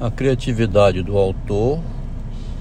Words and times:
A 0.00 0.10
criatividade 0.10 1.02
do 1.02 1.18
autor, 1.18 1.78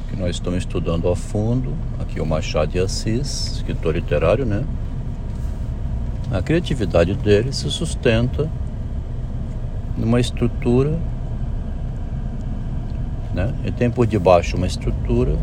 que 0.09 0.20
nós 0.20 0.32
estamos 0.32 0.59
estudando 0.59 1.08
a 1.08 1.16
fundo, 1.16 1.74
aqui 1.98 2.19
o 2.19 2.25
Machado 2.25 2.74
de 2.74 2.80
Assis, 2.80 3.54
escritor 3.54 3.96
literário, 3.96 4.46
né? 4.46 4.66
A 6.33 6.42
criatividade 6.42 7.14
dele 7.14 7.54
se 7.54 7.72
sustenta 7.72 8.52
numa 9.98 10.20
estrutura, 10.20 11.00
né? 13.33 13.53
Ele 13.63 13.71
tem 13.71 13.89
por 13.89 14.05
debaixo 14.05 14.57
uma 14.57 14.67
estrutura 14.67 15.37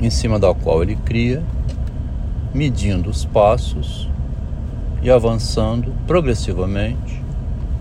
em 0.00 0.10
cima 0.10 0.38
da 0.38 0.54
qual 0.54 0.80
ele 0.80 0.94
cria, 0.94 1.42
medindo 2.54 3.10
os 3.10 3.24
passos 3.24 4.08
e 5.02 5.10
avançando 5.10 5.92
progressivamente 6.06 7.20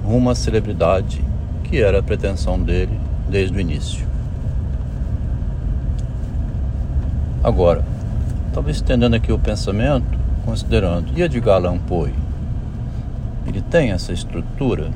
rumo 0.04 0.32
à 0.32 0.36
celebridade, 0.36 1.24
que 1.64 1.78
era 1.78 2.00
a 2.00 2.04
pretensão 2.04 2.60
dele 2.60 3.00
desde 3.30 3.58
o 3.58 3.60
início. 3.60 4.08
Agora, 7.44 7.84
talvez 8.54 8.78
estendendo 8.78 9.16
aqui 9.16 9.32
o 9.32 9.38
pensamento, 9.38 10.18
considerando, 10.44 11.12
e 11.16 11.22
Edgar 11.22 11.58
Allan? 11.58 11.80
Ele 13.46 13.62
tem 13.62 13.92
essa 13.92 14.12
estrutura? 14.12 14.90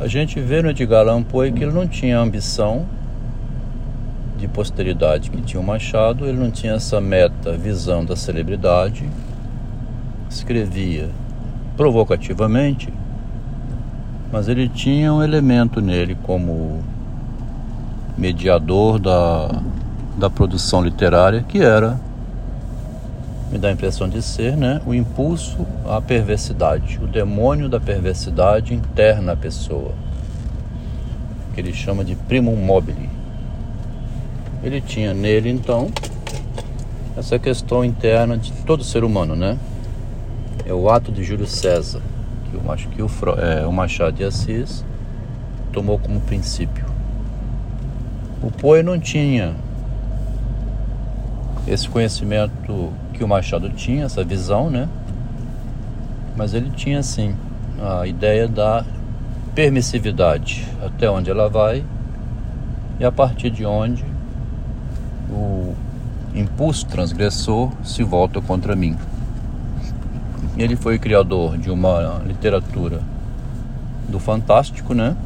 A 0.00 0.06
gente 0.06 0.40
vê 0.40 0.62
no 0.62 0.70
Edgar 0.70 1.00
Allan 1.00 1.22
que 1.22 1.62
ele 1.62 1.72
não 1.72 1.86
tinha 1.86 2.18
ambição 2.18 2.86
de 4.38 4.48
posteridade 4.48 5.30
que 5.30 5.40
tinha 5.42 5.60
o 5.60 5.64
Machado, 5.64 6.26
ele 6.26 6.38
não 6.38 6.50
tinha 6.50 6.72
essa 6.72 7.00
meta, 7.00 7.52
visão 7.52 8.04
da 8.04 8.16
celebridade, 8.16 9.08
escrevia 10.28 11.08
provocativamente, 11.76 12.92
mas 14.32 14.48
ele 14.48 14.68
tinha 14.68 15.12
um 15.12 15.22
elemento 15.22 15.80
nele 15.80 16.16
como 16.22 16.82
mediador 18.16 18.98
da, 18.98 19.62
da 20.16 20.30
produção 20.30 20.82
literária, 20.82 21.42
que 21.42 21.58
era, 21.58 22.00
me 23.50 23.58
dá 23.58 23.68
a 23.68 23.72
impressão 23.72 24.08
de 24.08 24.22
ser, 24.22 24.56
né, 24.56 24.80
o 24.86 24.94
impulso 24.94 25.66
à 25.86 26.00
perversidade, 26.00 26.98
o 27.02 27.06
demônio 27.06 27.68
da 27.68 27.78
perversidade 27.78 28.72
interna 28.72 29.32
à 29.32 29.36
pessoa, 29.36 29.92
que 31.54 31.60
ele 31.60 31.74
chama 31.74 32.02
de 32.02 32.16
primum 32.16 32.56
mobile. 32.56 33.10
Ele 34.64 34.80
tinha 34.80 35.12
nele, 35.12 35.50
então, 35.50 35.90
essa 37.16 37.38
questão 37.38 37.84
interna 37.84 38.38
de 38.38 38.50
todo 38.64 38.82
ser 38.82 39.04
humano, 39.04 39.36
né? 39.36 39.58
é 40.64 40.72
o 40.72 40.88
ato 40.88 41.10
de 41.10 41.22
Júlio 41.22 41.46
César, 41.46 42.00
que 42.60 42.70
acho 42.70 42.88
que 42.88 43.02
o, 43.02 43.08
é, 43.38 43.66
o 43.66 43.72
Machado 43.72 44.12
de 44.12 44.24
Assis 44.24 44.84
tomou 45.72 45.98
como 45.98 46.20
princípio. 46.20 46.84
O 48.42 48.50
Poe 48.50 48.82
não 48.82 48.98
tinha 48.98 49.54
esse 51.66 51.88
conhecimento 51.88 52.92
que 53.14 53.22
o 53.22 53.28
Machado 53.28 53.70
tinha, 53.70 54.04
essa 54.04 54.24
visão, 54.24 54.68
né? 54.68 54.88
Mas 56.36 56.54
ele 56.54 56.70
tinha 56.70 57.02
sim 57.02 57.34
a 57.80 58.06
ideia 58.06 58.48
da 58.48 58.84
permissividade, 59.54 60.66
até 60.84 61.08
onde 61.10 61.30
ela 61.30 61.48
vai 61.48 61.84
e 62.98 63.04
a 63.04 63.12
partir 63.12 63.50
de 63.50 63.64
onde 63.64 64.04
o 65.30 65.74
impulso 66.34 66.86
transgressor 66.86 67.70
se 67.84 68.02
volta 68.02 68.40
contra 68.40 68.74
mim. 68.74 68.96
Ele 70.56 70.76
foi 70.76 70.98
criador 70.98 71.56
de 71.56 71.70
uma 71.70 72.20
literatura 72.26 73.00
do 74.08 74.18
fantástico, 74.18 74.92
né? 74.92 75.16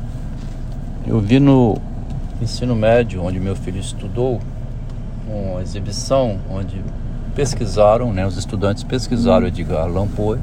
Eu 1.05 1.21
vi 1.21 1.41
no 1.41 1.79
ensino 2.41 2.77
médio, 2.77 3.25
onde 3.25 3.41
meu 3.41 3.57
filho 3.57 3.81
estudou, 3.81 4.41
uma 5.29 5.61
exibição 5.61 6.39
onde 6.49 6.81
pesquisaram, 7.35 8.13
né, 8.13 8.27
os 8.27 8.37
estudantes 8.37 8.83
pesquisaram 8.85 9.47
Edgar 9.47 9.83
Allan 9.83 10.07
Poe 10.07 10.39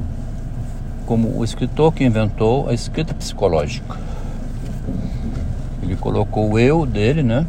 como 1.06 1.38
o 1.38 1.44
escritor 1.44 1.92
que 1.92 2.04
inventou 2.04 2.68
a 2.68 2.74
escrita 2.74 3.12
psicológica. 3.14 3.96
Ele 5.82 5.96
colocou 5.96 6.52
o 6.52 6.58
eu 6.58 6.86
dele, 6.86 7.22
né? 7.22 7.46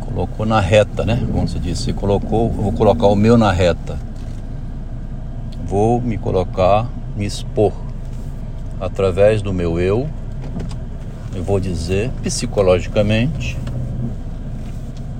Colocou 0.00 0.46
na 0.46 0.60
reta, 0.60 1.04
né? 1.04 1.22
Como 1.30 1.46
se 1.46 1.58
disse, 1.58 1.92
colocou, 1.92 2.50
vou 2.50 2.72
colocar 2.72 3.08
o 3.08 3.16
meu 3.16 3.36
na 3.36 3.52
reta 3.52 4.07
vou 5.68 6.00
me 6.00 6.16
colocar, 6.16 6.88
me 7.14 7.26
expor 7.26 7.74
através 8.80 9.42
do 9.42 9.52
meu 9.52 9.78
eu, 9.78 10.08
eu 11.34 11.44
vou 11.44 11.60
dizer 11.60 12.10
psicologicamente 12.22 13.58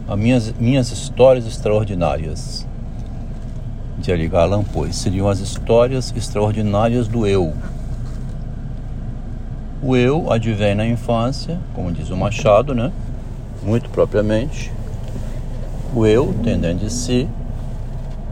as 0.09 0.19
minhas, 0.19 0.55
minhas 0.59 0.91
histórias 0.91 1.47
extraordinárias 1.47 2.67
de 3.99 4.11
Edgar 4.11 4.45
Allan 4.45 4.65
Poe 4.65 4.91
seriam 4.91 5.29
as 5.29 5.39
histórias 5.39 6.15
extraordinárias 6.17 7.07
do 7.07 7.27
eu. 7.27 7.53
O 9.83 9.95
eu 9.95 10.33
advém 10.33 10.75
na 10.75 10.87
infância, 10.87 11.59
como 11.75 11.93
diz 11.93 12.09
o 12.09 12.17
Machado, 12.17 12.75
né? 12.75 12.91
Muito 13.63 13.91
propriamente. 13.91 14.73
O 15.95 16.07
eu 16.07 16.35
tem 16.43 16.59
dentro 16.59 16.87
de 16.87 16.93
si 16.93 17.29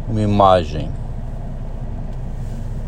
uma 0.08 0.22
imagem 0.22 0.90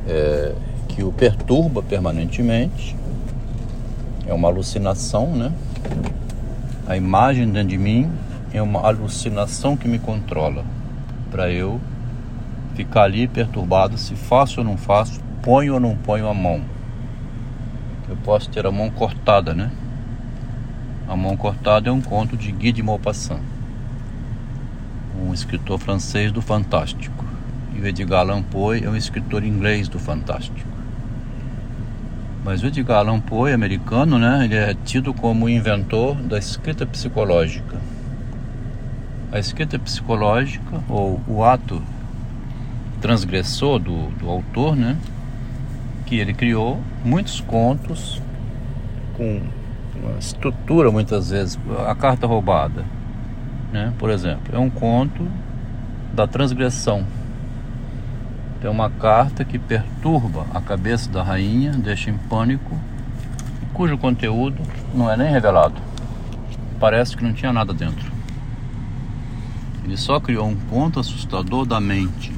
é, 0.08 0.54
que 0.88 1.04
o 1.04 1.12
perturba 1.12 1.82
permanentemente. 1.82 2.96
É 4.26 4.32
uma 4.32 4.48
alucinação, 4.48 5.28
né? 5.28 5.52
A 6.86 6.96
imagem 6.96 7.48
dentro 7.50 7.68
de 7.68 7.78
mim 7.78 8.10
é 8.52 8.60
uma 8.60 8.80
alucinação 8.80 9.76
que 9.76 9.86
me 9.86 9.98
controla 9.98 10.64
para 11.30 11.50
eu 11.50 11.80
ficar 12.74 13.02
ali 13.02 13.28
perturbado 13.28 13.98
se 13.98 14.14
faço 14.14 14.60
ou 14.60 14.64
não 14.66 14.76
faço, 14.76 15.20
ponho 15.42 15.74
ou 15.74 15.80
não 15.80 15.94
ponho 15.94 16.26
a 16.28 16.34
mão. 16.34 16.62
Eu 18.08 18.16
posso 18.24 18.48
ter 18.48 18.66
a 18.66 18.70
mão 18.70 18.90
cortada, 18.90 19.54
né? 19.54 19.70
A 21.06 21.16
mão 21.16 21.36
cortada 21.36 21.88
é 21.88 21.92
um 21.92 22.00
conto 22.00 22.36
de 22.36 22.50
Guy 22.52 22.72
de 22.72 22.82
Maupassant, 22.82 23.40
um 25.18 25.32
escritor 25.32 25.78
francês 25.78 26.30
do 26.32 26.40
Fantástico 26.40 27.28
e 27.78 27.80
o 27.80 27.86
Edgar 27.86 28.20
Allan 28.20 28.42
Poe 28.42 28.84
é 28.84 28.90
um 28.90 28.96
escritor 28.96 29.44
inglês 29.44 29.88
do 29.88 30.00
fantástico. 30.00 30.68
Mas 32.44 32.62
o 32.62 32.66
Edgar 32.66 32.98
Allan 32.98 33.20
Poe, 33.20 33.52
americano, 33.52 34.18
né, 34.18 34.44
ele 34.44 34.56
é 34.56 34.74
tido 34.84 35.14
como 35.14 35.46
o 35.46 35.48
inventor 35.48 36.16
da 36.16 36.38
escrita 36.38 36.84
psicológica. 36.84 37.76
A 39.30 39.38
escrita 39.38 39.78
psicológica, 39.78 40.82
ou 40.88 41.20
o 41.28 41.44
ato 41.44 41.80
transgressor 43.00 43.78
do, 43.78 44.08
do 44.18 44.28
autor, 44.28 44.74
né, 44.74 44.96
que 46.04 46.16
ele 46.16 46.34
criou 46.34 46.80
muitos 47.04 47.40
contos 47.40 48.20
com 49.16 49.40
uma 50.02 50.18
estrutura, 50.18 50.90
muitas 50.90 51.30
vezes, 51.30 51.56
a 51.86 51.94
carta 51.94 52.26
roubada, 52.26 52.84
né, 53.72 53.92
por 53.98 54.10
exemplo, 54.10 54.56
é 54.56 54.58
um 54.58 54.70
conto 54.70 55.28
da 56.12 56.26
transgressão 56.26 57.04
tem 58.60 58.70
uma 58.70 58.90
carta 58.90 59.44
que 59.44 59.58
perturba 59.58 60.46
a 60.52 60.60
cabeça 60.60 61.08
da 61.10 61.22
rainha, 61.22 61.72
deixa 61.72 62.10
em 62.10 62.18
pânico, 62.18 62.76
cujo 63.72 63.96
conteúdo 63.96 64.60
não 64.92 65.10
é 65.10 65.16
nem 65.16 65.30
revelado. 65.30 65.80
Parece 66.80 67.16
que 67.16 67.22
não 67.22 67.32
tinha 67.32 67.52
nada 67.52 67.72
dentro. 67.72 68.10
Ele 69.84 69.96
só 69.96 70.18
criou 70.18 70.46
um 70.46 70.56
ponto 70.56 70.98
assustador 70.98 71.64
da 71.64 71.80
mente. 71.80 72.32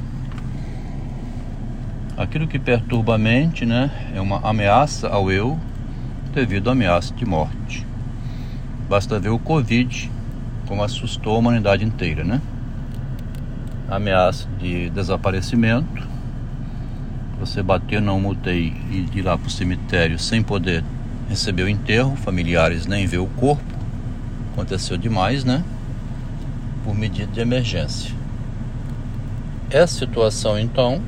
Aquilo 2.15 2.47
que 2.47 2.59
perturba 2.59 3.15
a 3.15 3.17
mente, 3.17 3.65
né, 3.65 3.89
é 4.15 4.21
uma 4.21 4.39
ameaça 4.47 5.09
ao 5.09 5.31
eu 5.31 5.57
devido 6.33 6.69
à 6.69 6.73
ameaça 6.73 7.13
de 7.15 7.25
morte. 7.25 7.85
Basta 8.87 9.19
ver 9.19 9.29
o 9.29 9.39
Covid 9.39 10.11
como 10.67 10.83
assustou 10.83 11.35
a 11.35 11.39
humanidade 11.39 11.83
inteira, 11.83 12.23
né? 12.23 12.39
ameaça 13.89 14.47
de 14.57 14.89
desaparecimento 14.91 16.10
você 17.41 17.63
bater 17.63 17.99
na 17.99 18.13
UTI 18.13 18.71
e 18.91 19.09
ir 19.17 19.21
lá 19.23 19.35
para 19.35 19.47
o 19.47 19.51
cemitério 19.51 20.19
sem 20.19 20.43
poder 20.43 20.83
receber 21.27 21.63
o 21.63 21.69
enterro, 21.69 22.15
familiares 22.15 22.85
nem 22.85 23.07
ver 23.07 23.17
o 23.17 23.25
corpo, 23.25 23.63
aconteceu 24.53 24.95
demais, 24.95 25.43
né? 25.43 25.63
Por 26.85 26.93
medida 26.93 27.31
de 27.31 27.39
emergência. 27.39 28.13
Essa 29.71 29.99
situação, 29.99 30.59
então, 30.59 31.01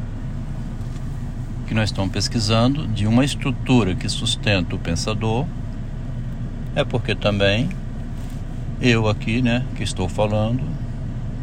que 1.67 1.73
nós 1.75 1.89
estamos 1.89 2.11
pesquisando, 2.11 2.87
de 2.87 3.05
uma 3.05 3.23
estrutura 3.23 3.93
que 3.93 4.09
sustenta 4.09 4.75
o 4.75 4.79
pensador, 4.79 5.45
é 6.75 6.83
porque 6.83 7.13
também 7.13 7.69
eu 8.81 9.07
aqui, 9.07 9.39
né, 9.39 9.63
que 9.75 9.83
estou 9.83 10.09
falando, 10.09 10.63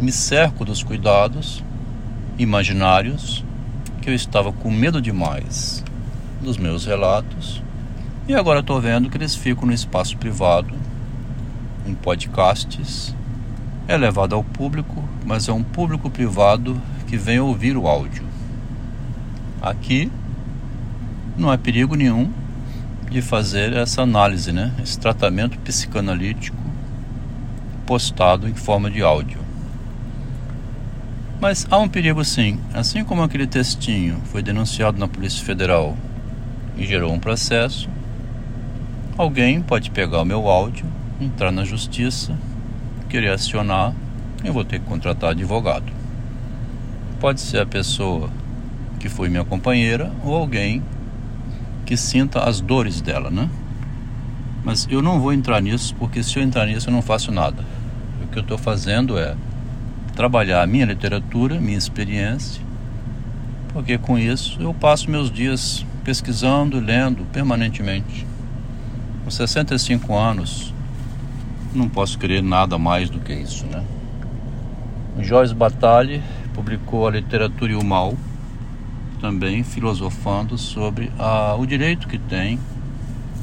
me 0.01 0.11
cerco 0.11 0.65
dos 0.65 0.83
cuidados 0.83 1.63
imaginários 2.37 3.45
eu 4.11 4.17
estava 4.17 4.53
com 4.53 4.71
medo 4.71 5.01
demais 5.01 5.85
dos 6.41 6.57
meus 6.57 6.85
relatos 6.85 7.63
E 8.27 8.35
agora 8.35 8.61
estou 8.61 8.81
vendo 8.81 9.09
que 9.09 9.17
eles 9.17 9.35
ficam 9.35 9.67
no 9.67 9.73
espaço 9.73 10.17
privado, 10.17 10.75
em 11.87 11.95
podcasts, 11.95 13.15
é 13.89 13.97
levado 13.97 14.35
ao 14.35 14.45
público, 14.45 15.03
mas 15.25 15.49
é 15.49 15.53
um 15.53 15.63
público 15.63 16.11
privado 16.11 16.81
que 17.07 17.17
vem 17.17 17.41
ouvir 17.41 17.77
o 17.77 17.89
áudio. 17.89 18.25
Aqui 19.61 20.11
não 21.37 21.51
há 21.51 21.59
perigo 21.59 21.95
nenhum 21.95 22.31
de 23.11 23.21
fazer 23.21 23.73
essa 23.73 24.03
análise, 24.03 24.53
né? 24.53 24.73
esse 24.81 24.99
tratamento 24.99 25.59
psicanalítico 25.59 26.57
postado 27.85 28.49
em 28.49 28.55
forma 28.55 28.89
de 28.89 29.03
áudio. 29.03 29.50
Mas 31.41 31.67
há 31.71 31.79
um 31.79 31.89
perigo 31.89 32.23
sim, 32.23 32.59
assim 32.75 33.03
como 33.03 33.23
aquele 33.23 33.47
textinho 33.47 34.21
foi 34.27 34.43
denunciado 34.43 34.99
na 34.99 35.09
Polícia 35.09 35.43
Federal 35.43 35.97
e 36.77 36.85
gerou 36.85 37.11
um 37.11 37.19
processo, 37.19 37.89
alguém 39.17 39.63
pode 39.63 39.91
pegar 39.91 40.21
o 40.21 40.25
meu 40.25 40.51
áudio, 40.51 40.85
entrar 41.19 41.51
na 41.51 41.65
justiça, 41.65 42.37
querer 43.09 43.31
acionar, 43.31 43.95
eu 44.45 44.53
vou 44.53 44.67
ter 44.67 44.81
que 44.81 44.85
contratar 44.85 45.31
advogado. 45.31 45.91
Pode 47.19 47.41
ser 47.41 47.61
a 47.61 47.67
pessoa 47.67 48.29
que 48.99 49.09
foi 49.09 49.31
minha 49.31 49.45
companheira 49.45 50.13
ou 50.23 50.37
alguém 50.37 50.83
que 51.87 51.97
sinta 51.97 52.41
as 52.41 52.61
dores 52.61 53.01
dela, 53.01 53.31
né? 53.31 53.49
Mas 54.63 54.87
eu 54.91 55.01
não 55.01 55.19
vou 55.19 55.33
entrar 55.33 55.63
nisso 55.63 55.95
porque 55.99 56.23
se 56.23 56.39
eu 56.39 56.43
entrar 56.43 56.67
nisso 56.67 56.91
eu 56.91 56.93
não 56.93 57.01
faço 57.01 57.33
nada. 57.33 57.65
O 58.23 58.27
que 58.27 58.39
eu 58.39 58.43
estou 58.43 58.59
fazendo 58.59 59.19
é 59.19 59.35
trabalhar 60.11 60.63
a 60.63 60.67
minha 60.67 60.87
literatura, 60.87 61.61
minha 61.61 61.79
experiência, 61.79 62.63
porque 63.73 63.97
com 63.97 64.19
isso 64.19 64.61
eu 64.61 64.75
passo 64.75 65.11
meus 65.11 65.31
dias 65.31 65.85
pesquisando 66.05 66.79
e 66.79 66.81
lendo 66.81 67.25
permanentemente. 67.33 68.27
Com 69.25 69.31
65 69.31 70.17
anos, 70.17 70.75
não 71.75 71.89
posso 71.89 72.19
querer 72.19 72.43
nada 72.43 72.79
mais 72.79 73.09
do 73.09 73.21
que 73.21 73.33
isso, 73.33 73.65
né? 73.67 73.85
Joyce 75.19 75.55
Bataille 75.55 76.23
publicou 76.55 77.07
A 77.07 77.11
Literatura 77.11 77.73
e 77.73 77.77
o 77.77 77.85
Mal, 77.85 78.15
também 79.21 79.63
filosofando 79.63 80.57
sobre 80.57 81.13
a, 81.19 81.55
o 81.55 81.67
direito 81.67 82.09
que 82.09 82.19
tem 82.19 82.59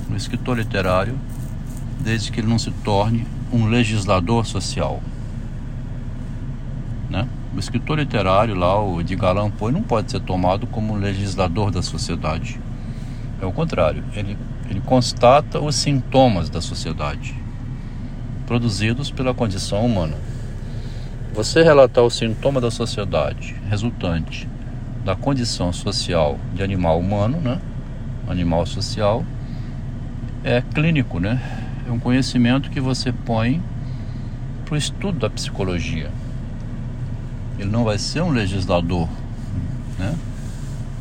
o 0.09 0.15
escritor 0.15 0.57
literário, 0.57 1.17
desde 1.99 2.31
que 2.31 2.39
ele 2.39 2.47
não 2.47 2.57
se 2.57 2.71
torne 2.71 3.25
um 3.51 3.65
legislador 3.67 4.45
social. 4.45 5.01
O 7.57 7.59
escritor 7.59 7.97
literário 7.97 8.53
lá, 8.53 8.79
o 8.79 9.01
Edgar 9.01 9.35
Allan 9.35 9.49
Poe, 9.49 9.71
não 9.71 9.81
pode 9.81 10.11
ser 10.11 10.19
tomado 10.19 10.67
como 10.67 10.93
um 10.93 10.97
legislador 10.97 11.71
da 11.71 11.81
sociedade. 11.81 12.59
É 13.41 13.47
o 13.47 13.51
contrário, 13.51 14.03
ele, 14.13 14.37
ele 14.69 14.79
constata 14.79 15.59
os 15.59 15.75
sintomas 15.75 16.51
da 16.51 16.61
sociedade, 16.61 17.33
produzidos 18.45 19.09
pela 19.09 19.33
condição 19.33 19.83
humana. 19.83 20.13
Você 21.33 21.63
relatar 21.63 22.03
o 22.03 22.11
sintoma 22.11 22.61
da 22.61 22.69
sociedade 22.69 23.55
resultante 23.67 24.47
da 25.03 25.15
condição 25.15 25.73
social 25.73 26.37
de 26.53 26.61
animal 26.61 26.99
humano, 26.99 27.41
né? 27.41 27.59
Animal 28.27 28.67
social 28.67 29.25
é 30.43 30.61
clínico, 30.61 31.19
né? 31.19 31.41
É 31.87 31.91
um 31.91 31.97
conhecimento 31.97 32.69
que 32.69 32.79
você 32.79 33.11
põe 33.11 33.63
para 34.63 34.75
o 34.75 34.77
estudo 34.77 35.17
da 35.17 35.29
psicologia. 35.31 36.11
Ele 37.57 37.69
não 37.69 37.83
vai 37.83 37.97
ser 37.97 38.21
um 38.21 38.29
legislador, 38.29 39.07
né? 39.97 40.15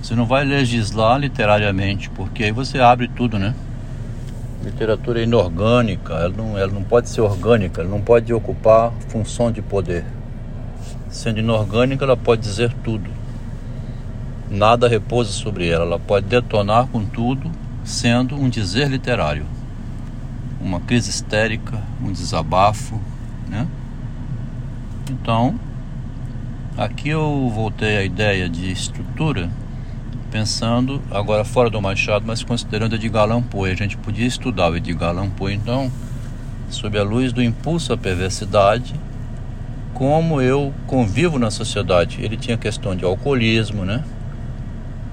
Você 0.02 0.14
não 0.14 0.24
vai 0.24 0.44
legislar 0.44 1.18
literariamente, 1.18 2.08
porque 2.10 2.44
aí 2.44 2.52
você 2.52 2.78
abre 2.78 3.08
tudo, 3.08 3.38
né? 3.38 3.54
Literatura 4.62 5.20
é 5.20 5.24
inorgânica, 5.24 6.14
ela 6.14 6.28
não, 6.28 6.56
ela 6.56 6.72
não 6.72 6.82
pode 6.82 7.08
ser 7.08 7.20
orgânica, 7.20 7.80
ela 7.82 7.90
não 7.90 8.00
pode 8.00 8.32
ocupar 8.32 8.92
função 9.08 9.50
de 9.52 9.60
poder. 9.60 10.04
Sendo 11.08 11.40
inorgânica, 11.40 12.04
ela 12.04 12.16
pode 12.16 12.42
dizer 12.42 12.72
tudo. 12.84 13.10
Nada 14.50 14.88
repousa 14.88 15.32
sobre 15.32 15.68
ela, 15.68 15.84
ela 15.84 15.98
pode 15.98 16.26
detonar 16.26 16.86
com 16.86 17.04
tudo, 17.04 17.50
sendo 17.84 18.36
um 18.36 18.48
dizer 18.48 18.88
literário. 18.88 19.44
Uma 20.60 20.80
crise 20.80 21.10
histérica, 21.10 21.82
um 22.02 22.12
desabafo, 22.12 23.00
né? 23.48 23.66
Então, 25.10 25.58
aqui 26.76 27.08
eu 27.08 27.50
voltei 27.54 27.96
à 27.96 28.02
ideia 28.04 28.48
de 28.48 28.70
estrutura, 28.70 29.48
pensando 30.30 31.00
agora 31.10 31.44
fora 31.44 31.70
do 31.70 31.80
Machado, 31.80 32.24
mas 32.26 32.42
considerando 32.42 32.94
Edgar 32.94 33.22
Allan. 33.22 33.44
A 33.64 33.74
gente 33.74 33.96
podia 33.96 34.26
estudar 34.26 34.70
o 34.70 34.76
Edgar 34.76 35.10
Allan 35.10 35.30
então, 35.52 35.90
sob 36.68 36.98
a 36.98 37.02
luz 37.02 37.32
do 37.32 37.42
impulso 37.42 37.92
à 37.92 37.96
perversidade, 37.96 38.94
como 39.94 40.42
eu 40.42 40.74
convivo 40.86 41.38
na 41.38 41.50
sociedade. 41.50 42.22
Ele 42.22 42.36
tinha 42.36 42.56
questão 42.56 42.94
de 42.94 43.04
alcoolismo, 43.04 43.84
né? 43.84 44.04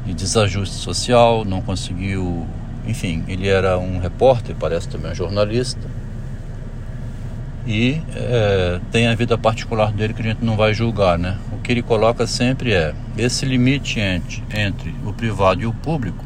De 0.05 0.13
desajuste 0.13 0.75
social, 0.75 1.45
não 1.45 1.61
conseguiu. 1.61 2.45
Enfim, 2.85 3.23
ele 3.29 3.47
era 3.47 3.77
um 3.77 3.99
repórter, 3.99 4.53
parece 4.59 4.89
também 4.89 5.11
um 5.11 5.15
jornalista. 5.15 5.87
E 7.65 8.01
é, 8.13 8.81
tem 8.91 9.07
a 9.07 9.15
vida 9.15 9.37
particular 9.37 9.91
dele 9.93 10.13
que 10.13 10.21
a 10.21 10.25
gente 10.25 10.43
não 10.43 10.57
vai 10.57 10.73
julgar, 10.73 11.17
né? 11.17 11.37
Que 11.63 11.71
ele 11.71 11.81
coloca 11.81 12.27
sempre 12.27 12.73
é 12.73 12.93
esse 13.17 13.45
limite 13.45 13.99
entre, 13.99 14.43
entre 14.53 14.93
o 15.05 15.13
privado 15.13 15.61
e 15.61 15.65
o 15.65 15.73
público 15.73 16.25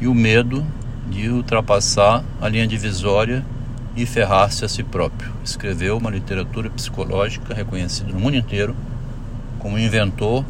e 0.00 0.08
o 0.08 0.14
medo 0.14 0.66
de 1.08 1.28
ultrapassar 1.28 2.24
a 2.40 2.48
linha 2.48 2.66
divisória 2.66 3.44
e 3.94 4.04
ferrar-se 4.04 4.64
a 4.64 4.68
si 4.68 4.82
próprio. 4.82 5.32
Escreveu 5.44 5.98
uma 5.98 6.10
literatura 6.10 6.70
psicológica 6.70 7.54
reconhecida 7.54 8.12
no 8.12 8.18
mundo 8.18 8.36
inteiro 8.36 8.74
como 9.58 9.78
inventor 9.78 10.44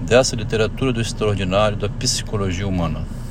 dessa 0.00 0.34
literatura 0.36 0.92
do 0.92 1.00
extraordinário 1.00 1.76
da 1.76 1.88
psicologia 1.88 2.66
humana. 2.66 3.04